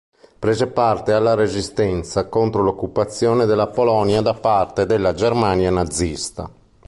[0.39, 6.49] Prese parte alla resistenza contro l'occupazione della Polonia da parte della Germania nazista.